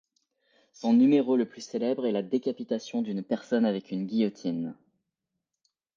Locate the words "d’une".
3.03-3.21